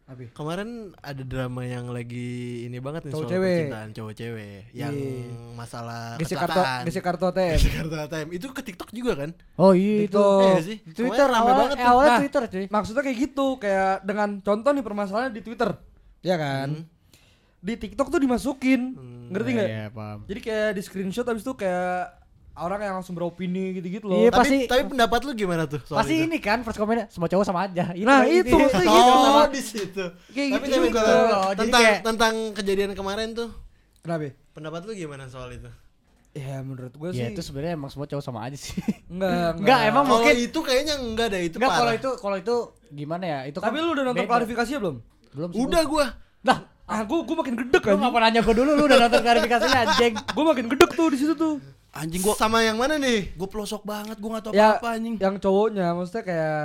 [0.07, 0.23] Apa?
[0.31, 2.31] kemarin ada drama yang lagi
[2.63, 3.51] ini banget nih Cowok soal cewek.
[3.59, 5.51] percintaan cowok cewek yang Iya.
[5.51, 6.81] masalah kartu kecelakaan.
[6.87, 7.51] gesek kartu ATM.
[7.53, 8.27] Gesek kartu ATM.
[8.31, 9.29] Itu ke TikTok juga kan?
[9.55, 10.25] Oh iya itu.
[10.63, 10.77] Sih.
[10.87, 12.65] Twitter rame awalnya, banget eh, awalnya Nah, Twitter cuy.
[12.71, 15.69] Maksudnya kayak gitu, kayak dengan contoh nih permasalahannya di Twitter.
[16.23, 16.67] Ya kan?
[16.71, 16.83] Hmm.
[17.59, 18.81] Di TikTok tuh dimasukin.
[19.27, 19.67] Ngerti nggak?
[19.67, 20.19] Iya, paham.
[20.23, 22.15] Jadi kayak di screenshot habis itu kayak
[22.59, 24.17] orang yang langsung beropini gitu-gitu loh.
[24.17, 26.25] Iya, Tapi pasti- tapi pendapat lu gimana tuh soal Pasti itu?
[26.25, 27.93] ini kan first komennya semua cowok sama aja.
[27.93, 29.11] Nah, itu maksudnya gitu.
[29.13, 30.03] Oh, di situ.
[30.29, 33.49] Kayak Tapi gitu tapi kalau Oh, jadi tentang kayak- tentang kejadian kemarin tuh,
[33.99, 34.33] Kenapa?
[34.51, 35.69] pendapat lu gimana soal itu?
[36.31, 38.77] Ya menurut gue Ya sih itu sebenarnya emang semua cowok sama aja sih.
[39.07, 42.55] enggak, Enggak, emang Kalau mungkin itu kayaknya enggak deh, itu Enggak kalau itu kalau itu
[42.89, 43.39] gimana ya?
[43.45, 44.31] Itu Tapi kan lu udah nonton beda.
[44.31, 44.97] klarifikasinya belum?
[45.31, 45.59] Belum sih.
[45.59, 46.05] Udah gua.
[46.43, 47.99] Lah, Ah, gua gua makin gedek lu kan.
[47.99, 50.13] ngapa nanya gua dulu lu udah nonton klarifikasinya anjing.
[50.29, 51.57] Gua makin gedek tuh di situ tuh.
[51.97, 53.33] Anjing gua sama yang mana nih?
[53.33, 55.15] gua pelosok banget, gua enggak tahu Ya, apa-apa anjing.
[55.17, 56.57] yang cowoknya maksudnya kayak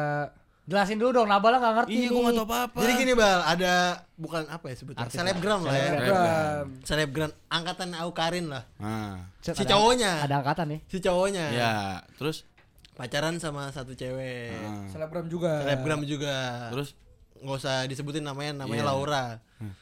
[0.62, 1.90] Jelasin dulu dong, Nabala enggak ngerti.
[1.92, 2.78] Iya, gua enggak tahu apa-apa.
[2.78, 3.74] Jadi gini Bal, ada
[4.14, 5.00] bukan apa ya sebutnya?
[5.02, 5.86] Artis Selebgram lah ya.
[5.88, 6.64] Selebgram.
[6.82, 8.62] Selebgram angkatan Aukarin lah.
[8.76, 10.12] Nah, Si Ada- cowoknya.
[10.22, 10.80] Ada angkatan nih.
[10.86, 11.44] Si cowoknya.
[11.50, 11.72] ya,
[12.14, 12.46] terus
[12.92, 14.54] pacaran sama satu cewek.
[14.54, 14.86] Ah.
[14.86, 15.66] Selebgram juga.
[15.66, 16.70] Selebgram juga.
[16.70, 16.94] Terus
[17.42, 18.88] nggak usah disebutin namanya, namanya Iya.
[18.88, 19.24] Laura.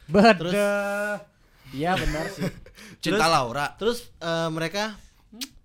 [0.08, 1.20] Bedah.
[1.70, 2.48] Iya benar sih.
[2.98, 3.66] cinta Terus- Laura.
[3.76, 4.96] Terus eh, mereka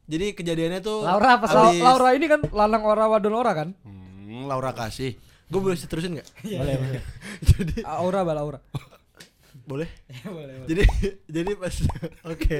[0.05, 3.69] jadi kejadiannya tuh Laura apa abis- Laura ini kan lanang ora wadon ora kan?
[3.81, 5.17] Hmm, Laura kasih.
[5.45, 6.27] Gue boleh terusin nggak?
[6.55, 7.01] Boleh, boleh.
[7.49, 8.59] jadi Aura bal Aura.
[9.69, 9.89] boleh.
[10.23, 10.81] boleh, Jadi
[11.25, 11.73] jadi pas
[12.23, 12.59] oke.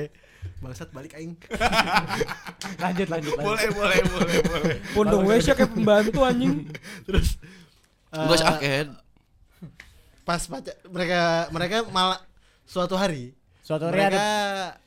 [0.57, 1.33] Bangsat balik aing.
[2.77, 3.35] Lanjut, lanjut, lanjut.
[3.37, 4.75] Boleh, boleh, boleh, boleh.
[4.93, 6.69] Pondong wes kayak pembantu anjing.
[7.03, 7.37] Terus
[8.09, 8.87] Enggak sakit.
[10.25, 12.17] pas pacar mereka mereka malah
[12.65, 14.27] suatu hari Suatu hari mereka ada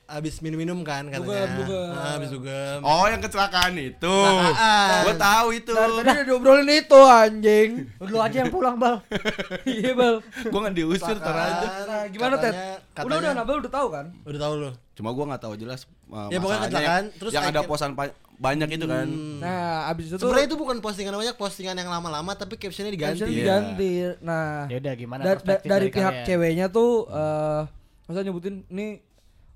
[0.08, 1.50] habis minum-minum kan katanya.
[1.52, 1.90] Dugem.
[1.90, 2.78] Ah, habis dugem.
[2.80, 4.06] Oh, yang kecelakaan itu.
[4.06, 5.02] Kecelakaan.
[5.02, 5.72] Gua tahu itu.
[5.74, 7.70] Dari tadi udah diobrolin itu anjing.
[8.00, 9.02] lu aja yang pulang, Bal.
[9.68, 10.22] Iya bal.
[10.44, 11.66] Gua nggak diusir tar aja.
[11.84, 12.54] Nah, gimana Ted?
[12.54, 14.06] Katanya- Udah udah katanya- Nabel udah tahu kan?
[14.24, 14.70] Udah tahu lu.
[14.94, 17.90] Cuma gua nggak tahu jelas uh, Ya, pokoknya masalahnya kecelakaan, yang- terus yang ada posan
[17.92, 19.06] pa- banyak itu kan.
[19.06, 19.38] Hmm.
[19.38, 23.18] Nah, abis itu tuh Sebenarnya itu bukan postingan banyak, postingan yang lama-lama tapi captionnya diganti.
[23.18, 23.36] caption Iya.
[23.36, 23.90] diganti.
[24.20, 27.62] Nah, Ya udah gimana da- da- perspektif dari pihak ceweknya tuh eh
[28.08, 29.04] masa nyebutin nih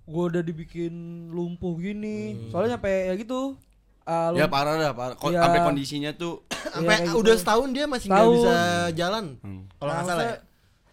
[0.04, 0.92] gua udah dibikin
[1.28, 2.36] lumpuh gini.
[2.36, 2.50] Hmm.
[2.50, 3.56] Soalnya nyampe ya gitu.
[4.02, 5.14] ah, Ya parah dah, parah.
[5.14, 5.40] Ko- Iya.
[5.40, 7.40] Sampai kondisinya tuh Sampai Iya, kayak udah gitu.
[7.40, 8.56] setahun dia masih nggak bisa
[8.92, 9.24] jalan.
[9.40, 9.62] Hmm.
[9.72, 10.36] Kalau nggak Nah, salah ya.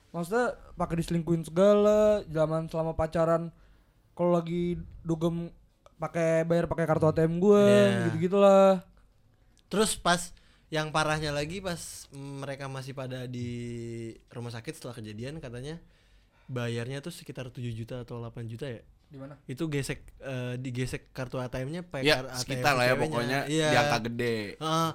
[0.09, 3.51] maksudnya- pakai diselingkuhin segala, zaman selama pacaran
[4.13, 5.51] kalau lagi dugem
[5.97, 8.07] pakai bayar pakai kartu ATM gue, Iya.
[8.07, 8.85] gitu-gitulah.
[9.67, 10.31] Terus pas
[10.69, 13.49] yang parahnya lagi pas mereka masih pada di
[14.29, 15.81] rumah sakit setelah kejadian katanya
[16.49, 18.81] bayarnya tuh sekitar 7 juta atau 8 juta ya.
[19.09, 19.37] Di mana?
[19.45, 23.67] Itu gesek eh, digesek kartu ATM-nya pakai ya ATM sekitar lah ya pokoknya Iya.
[23.69, 24.37] di angka gede.
[24.57, 24.91] Heeh.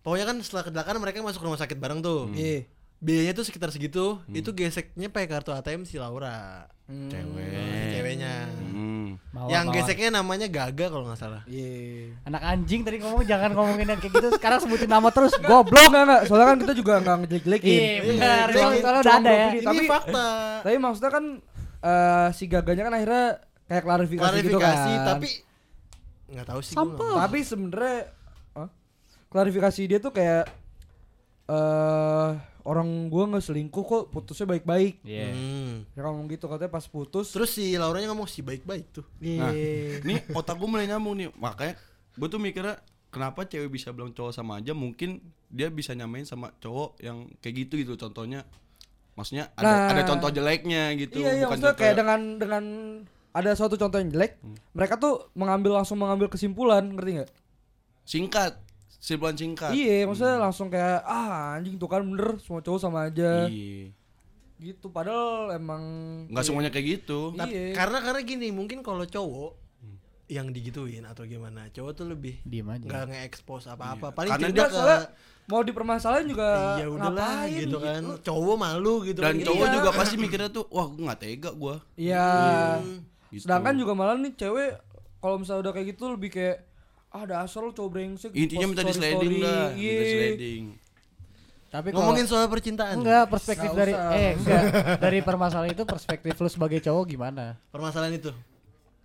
[0.00, 2.32] pokoknya kan setelah kecelakaan mereka masuk rumah sakit bareng tuh.
[2.34, 2.66] Iya.
[3.00, 6.68] Biayanya tuh sekitar segitu, itu geseknya pakai kartu ATM si Laura.
[6.84, 7.08] Hmm.
[7.08, 7.48] Cewek.
[7.48, 8.34] Si ceweknya.
[8.50, 8.89] Hmm.
[9.30, 9.76] Mawar, yang mawar.
[9.78, 11.42] geseknya namanya Gaga kalau nggak salah.
[11.46, 12.18] Iya.
[12.24, 14.28] Anak anjing tadi ngomong jangan ngomongin yang kayak gitu.
[14.34, 15.30] Sekarang sebutin nama terus.
[15.38, 15.86] Goblok.
[15.86, 17.70] Enggak enggak, soalnya kan kita juga enggak ngejelek-jelekin.
[17.72, 18.44] Iya, benar.
[18.44, 19.48] Iya, Soalnya cuma udah ada ya.
[19.48, 20.26] Ini Tapi- fakta.
[20.60, 21.24] Tapi maksudnya kan
[21.80, 23.24] eh, si gaganya kan akhirnya
[23.64, 25.06] kayak klarifikasi, gitu Klarifikasi kan.
[25.06, 25.28] tapi
[26.28, 27.14] nggak tahu sih gua nggak- Sampah.
[27.20, 27.98] tapi sebenarnya
[28.52, 28.68] Hah?
[29.28, 30.44] klarifikasi dia tuh kayak
[31.46, 32.28] eh
[32.64, 35.00] orang gua nggak selingkuh kok putusnya baik-baik.
[35.04, 35.32] Iya.
[35.32, 35.88] Hmm.
[35.92, 37.32] Ya ngomong gitu katanya pas putus.
[37.32, 39.06] Terus si Lauranya ngomong si baik-baik tuh.
[39.20, 39.40] Iya.
[39.40, 39.52] Nah,
[40.04, 41.28] nih otak gue mulai nyambung nih.
[41.36, 41.74] Makanya
[42.16, 45.18] gue tuh mikirnya kenapa cewek bisa bilang cowok sama aja mungkin
[45.50, 48.46] dia bisa nyamain sama cowok yang kayak gitu gitu contohnya.
[49.18, 49.88] Maksudnya ada Nah.
[49.92, 52.64] ada contoh jeleknya gitu iya iya bukan maksudnya kayak dengan dengan
[53.30, 54.42] ada suatu contoh yang jelek,
[54.74, 57.30] mereka tuh mengambil langsung mengambil kesimpulan, ngerti nggak?
[58.02, 58.58] singkat,
[59.00, 59.72] simpulan singkat.
[59.72, 63.48] Iya, maksudnya langsung kayak ah anjing tuh kan bener semua cowok sama aja.
[63.48, 63.96] Iya.
[64.60, 65.82] Gitu padahal emang
[66.28, 67.32] Nggak semuanya kayak gitu.
[67.32, 67.72] Tapi- Iya.
[67.72, 69.56] Karena karena gini, mungkin kalau cowok
[70.28, 72.86] yang digituin atau gimana, cowok tuh lebih Diem aja.
[72.86, 74.06] nggak nge-expose apa-apa.
[74.06, 74.14] Iya.
[74.14, 75.00] Paling Karena dia ke soalnya
[75.50, 77.10] mau dipermasalahin juga iya udahlah
[77.42, 78.02] ngapain gitu kan.
[78.22, 79.46] Cowok malu gitu Dan kan.
[79.50, 79.74] cowok Iya.
[79.74, 81.74] juga pasti mikirnya tuh, wah gue nggak tega gue.
[81.98, 82.28] Iya.
[83.26, 83.42] Gitu.
[83.42, 84.70] Sedangkan juga malah nih cewek
[85.18, 86.56] kalau misalnya udah kayak gitu lebih kayak
[87.10, 90.02] ah dasar lu cowok brengsek Intinya minta di sliding story-story." dah, minta Iya.
[90.08, 90.64] sliding.
[91.68, 92.94] Tapi kalau ngomongin soal percintaan.
[92.96, 94.10] enggak perspektif dari usah.
[94.12, 94.62] eh enggak
[94.98, 97.58] dari permasalahan itu perspektif lu sebagai cowok gimana?
[97.68, 98.30] Permasalahan itu.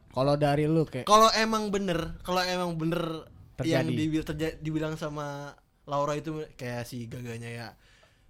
[0.09, 3.27] Kalau dari lu kayak Kalau emang bener, kalau emang bener
[3.59, 3.93] yang Terjadi.
[3.95, 7.67] dibil, terja- dibilang sama Laura itu kayak si gaganya ya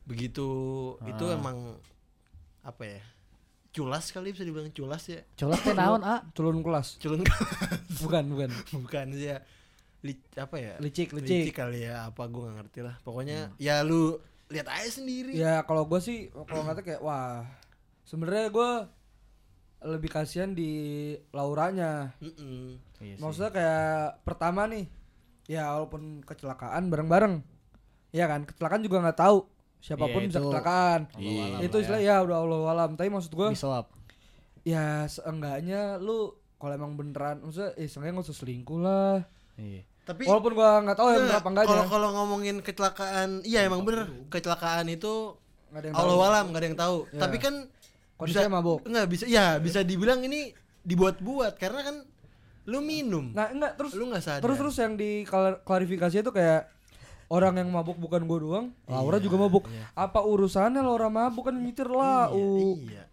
[0.04, 0.46] begitu
[1.02, 1.34] itu Ah.
[1.34, 1.80] emang
[2.62, 3.02] apa ya?
[3.72, 5.24] Culas kali bisa dibilang culas ya.
[5.34, 6.22] colok teh naon ah?
[6.32, 6.96] Culun kelas.
[6.98, 7.24] Culun
[7.98, 8.50] Bukan, bukan.
[8.78, 9.40] bukan sih ya.
[10.06, 10.74] Li, apa ya?
[10.78, 11.50] Licik, licik.
[11.50, 12.96] kali ya apa gua nggak ngerti lah.
[13.02, 14.22] Pokoknya ya lu
[14.54, 15.34] lihat aja sendiri.
[15.34, 17.42] Ya kalau gue sih kalau ngata kayak wah
[18.06, 18.72] sebenarnya gue
[19.86, 22.14] lebih kasihan di Lauranya.
[22.22, 23.22] Iya sih.
[23.22, 24.86] Maksudnya kayak pertama nih,
[25.50, 27.42] ya walaupun kecelakaan bareng-bareng,
[28.14, 29.50] ya kan kecelakaan juga nggak tahu
[29.82, 31.02] siapa pun Iya, bisa itu kecelakaan.
[31.62, 32.90] Itu lah istilah ya udah Allah alam.
[32.98, 33.50] Tapi maksud gue,
[34.66, 39.22] ya seenggaknya lu kalau emang beneran, maksudnya, eh seenggaknya nggak usah selingkuh lah.
[39.60, 39.84] Iya.
[40.06, 41.70] Tapi Walaupun gua nggak tahu ya bener Nah, apa enggaknya.
[41.74, 45.34] Kalau kalau ngomongin kecelakaan, iya emang bener kecelakaan itu
[45.74, 46.28] Nggak ada yang Allah tahu.
[46.30, 46.98] alam nggak ada yang tahu.
[47.10, 47.22] Ya.
[47.26, 47.56] Tapi kan
[48.16, 48.80] Kondisinya mabuk.
[48.88, 50.56] Enggak bisa, ya bisa dibilang ini
[50.88, 51.96] dibuat-buat karena kan
[52.66, 54.42] lu minum, Nah enggak terus lu nggak sadar.
[54.42, 55.22] terus terus yang di
[55.66, 56.66] klarifikasi itu kayak
[57.30, 59.66] orang yang mabuk bukan gue doang, Laura juga mabuk.
[59.94, 62.30] Apa urusannya Laura mabuk kan nyetir lah.
[62.34, 63.04] Iya, iya.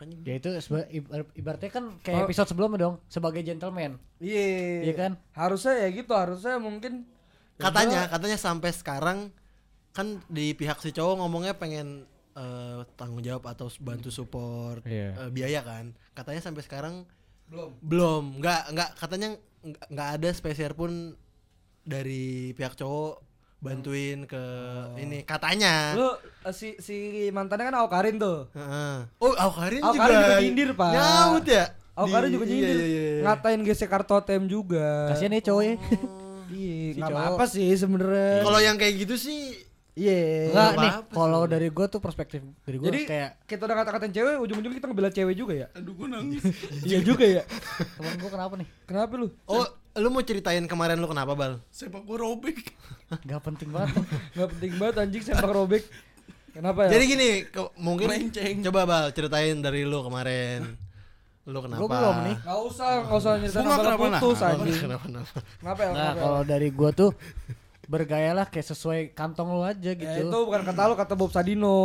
[0.00, 2.24] Makanya Ya itu seba- ibar- ibaratnya kan kayak Oh.
[2.24, 4.00] episode sebelumnya dong sebagai gentleman.
[4.16, 4.80] Iya.
[4.82, 5.12] Iya kan?
[5.30, 7.04] Harusnya ya gitu, harusnya mungkin
[7.52, 9.18] ya katanya udah, katanya sampai sekarang
[9.92, 15.12] kan di pihak si cowok ngomongnya pengen eh, tanggung jawab atau bantu support Iya.
[15.18, 15.92] eh, biaya kan.
[16.10, 17.04] Katanya sampai sekarang
[17.44, 17.70] belum.
[17.82, 19.28] belum, nggak nggak katanya
[19.60, 21.12] nggak- nggak ada spesial pun
[21.82, 23.29] dari pihak cowok
[23.60, 24.42] bantuin ke
[24.96, 25.92] ini katanya.
[25.92, 28.48] Lu eh, si si mantannya kan Aukarin tuh.
[28.56, 28.96] Heeh.
[29.20, 29.92] Oh, Aukarin juga.
[30.00, 30.90] Aukarin juga nyindir, Pak.
[30.96, 31.64] Nyaut ya?
[31.92, 32.76] Aukarin Di- juga iya, nyindir.
[32.76, 33.22] iya, iya, iya.
[33.22, 35.12] Ngatain gesek kartu ATM juga.
[35.12, 35.74] Kasian ya cowok ya.
[36.50, 38.42] Iya, Si nggak apa sih sebenarnya.
[38.42, 39.54] Kalau yang kayak gitu sih
[40.00, 40.54] Iya.
[40.54, 44.12] Enggak apa nih, kalau dari gue tuh perspektif dari gue Jadi kayak kita udah kata-katain
[44.14, 45.66] cewek, ujung-ujungnya kita ngebela cewek juga ya?
[45.76, 46.42] Aduh gue nangis.
[46.88, 47.42] iya juga ya.
[47.98, 48.68] temen gue kenapa nih?
[48.86, 49.28] Kenapa lu?
[49.44, 51.58] Oh, lu mau ceritain kemarin lu kenapa, Bal?
[51.68, 52.58] Sepak gue robek.
[53.28, 53.96] Gak penting banget.
[54.32, 55.82] Gak penting banget anjing sempak robek.
[56.50, 56.90] Kenapa ya?
[56.92, 58.62] Jadi gini, ke- mungkin Melenceng.
[58.62, 60.78] coba Bal ceritain dari lu kemarin.
[61.44, 61.80] Lu kenapa?
[61.80, 62.36] Gue belum nih.
[62.40, 64.20] Gak usah, gak usah nyeritain Gua nggak masalah kenapa-napa.
[64.20, 64.78] putus Oh, anjing.
[64.80, 65.32] kenapa, kenapa?
[65.56, 65.88] Kenapa ya?
[65.88, 66.22] Nah, Kenapa ya?
[66.22, 67.10] kalau dari gue tuh
[67.84, 70.22] bergayalah kayak sesuai kantong lu aja Ya, gitu.
[70.24, 71.76] itu bukan kata lu, kata Bob Sadino.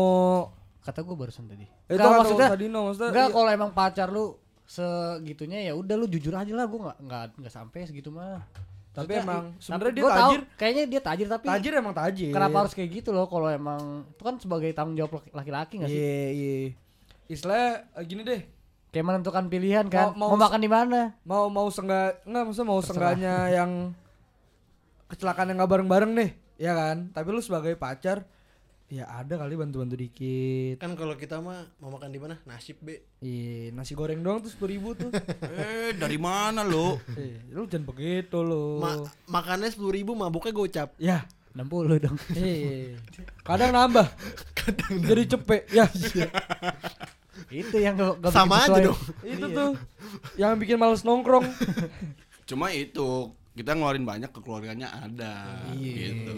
[0.80, 1.66] Kata gue barusan tadi.
[1.66, 3.34] Itu Nggak, kata maksudnya Bob Sadino, maksudnya Enggak iya.
[3.34, 4.26] kalau emang pacar lu
[4.66, 8.42] segitunya ya udah lu jujur aja lah gue nggak nggak nggak sampai segitu mah
[8.92, 10.42] Tapi Maksudnya, emang sebenarnya dia gua tahu, tajir.
[10.56, 12.32] kayaknya dia tajir tapi Tajir emang tajir.
[12.32, 15.90] kenapa harus kayak gitu loh kalau emang itu kan sebagai tanggung jawab laki- laki-laki nggak
[15.90, 16.56] sih Iya, iya.
[17.28, 18.42] Istilahnya eh, gini deh.
[18.88, 22.66] kayak menentukan pilihan kan Mau- mau, mau- makan di mana Mau mau senggak enggak maksudnya
[22.66, 23.72] mau senggaknya yang
[25.06, 26.98] kecelakaan yang nggak bareng-bareng deh, ya kan?
[27.12, 28.26] Tapi lu sebagai pacar
[28.86, 30.78] ya ada kali bantu-bantu dikit.
[30.78, 32.38] Kan kalau kita mah mau makan di mana?
[32.46, 33.02] Nasib, Be.
[33.20, 35.10] Iya, nasi goreng doang tuh sepuluh ribu tuh.
[35.62, 37.02] eh dari mana lo?
[37.18, 38.78] Eh, lu jangan begitu lu.
[38.78, 40.94] Ma makannya sepuluh ribu, mabuknya gocap.
[41.02, 43.00] ya, 60 dong iya.
[43.42, 44.08] Kadang nambah.
[44.54, 45.62] Kadang jadi cepet.
[45.72, 45.86] Ya,
[47.64, 49.00] itu yang gak, gak Sama aja dong.
[49.24, 49.72] itu tuh
[50.36, 51.48] yang bikin males nongkrong.
[52.44, 55.64] Cuma itu kita ngeluarin banyak ke keluarganya ada.
[55.80, 56.36] Gitu.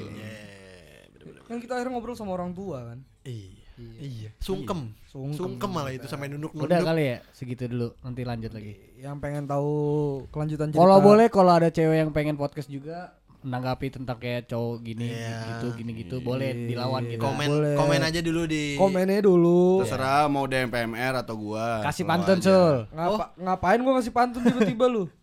[1.44, 3.00] Kan kita akhirnya ngobrol sama orang tua kan.
[3.22, 3.56] Iya.
[4.00, 4.30] Iya.
[4.38, 4.98] Sungkem.
[5.06, 5.38] Sungkem.
[5.38, 6.66] Sungkem malah itu sampai nunduk-nunduk.
[6.66, 9.72] udah kali ya segitu dulu nanti lanjut lagi Yang pengen tahu
[10.28, 10.82] kelanjutan cerita.
[10.82, 15.38] kalau boleh kalau ada cewek yang pengen podcast juga menanggapi tentang kayak cowok gini Iya.
[15.54, 17.76] gitu gini gitu boleh dilawan gitu Komen Boleh.
[17.78, 19.86] komen aja dulu di komennya dulu.
[19.86, 21.86] Terserah mau DM PMR atau gua.
[21.86, 25.06] kasih pantun sul Ngapa, ngapain gua ngasih pantun tiba-tiba lu?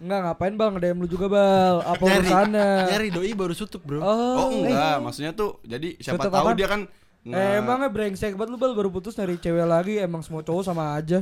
[0.00, 0.70] Enggak ngapain bang?
[0.72, 1.76] nge-DM lu juga bal.
[1.82, 2.68] Apa nyari, urusannya?
[2.88, 4.00] nyari doi baru sutup, Bro.
[4.00, 4.08] Oh,
[4.38, 6.56] Oh enggak, maksudnya tuh jadi siapa Tutup tahu apaan?
[6.56, 6.80] dia kan
[7.20, 8.72] eh, nge- emangnya brengsek banget lu bal.
[8.72, 10.00] Baru putus nyari cewek lagi.
[10.00, 11.20] Emang semua cowok sama aja